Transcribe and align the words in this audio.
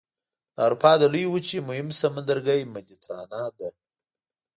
د 0.55 0.57
اروپا 0.65 0.91
د 0.99 1.03
لویې 1.13 1.31
وچې 1.33 1.59
مهم 1.69 1.87
سمندرګی 2.01 2.59
مدیترانه 2.73 3.41
دی. 3.57 3.69